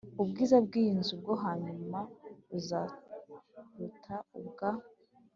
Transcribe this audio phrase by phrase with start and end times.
[0.21, 1.99] Ubwiza bw iyi nzu bwo hanyuma
[2.49, 4.69] buzaruta ubwa